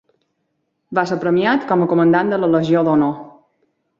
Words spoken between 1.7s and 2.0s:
com a